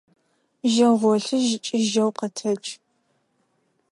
Жьэу 0.71 0.95
гъолъыжь 0.99 1.49
ыкӏи 1.57 1.77
жьэу 1.89 2.11
къэтэдж! 2.17 2.65